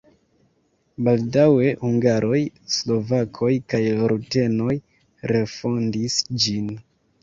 Baldaŭe 1.07 1.67
hungaroj, 1.83 2.41
slovakoj 2.79 3.53
kaj 3.75 3.85
rutenoj 4.11 4.77
refondis 5.37 6.23
ĝin. 6.45 6.79